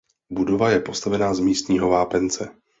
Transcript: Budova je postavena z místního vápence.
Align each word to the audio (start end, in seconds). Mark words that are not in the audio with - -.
Budova 0.29 0.69
je 0.69 0.79
postavena 0.83 1.33
z 1.33 1.39
místního 1.39 1.89
vápence. 1.89 2.49